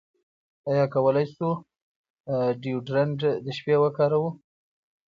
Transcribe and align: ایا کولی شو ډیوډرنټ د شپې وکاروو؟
ایا 0.67 0.85
کولی 0.93 1.25
شو 1.35 1.49
ډیوډرنټ 2.61 3.19
د 3.45 3.47
شپې 3.57 3.75
وکاروو؟ 3.81 4.29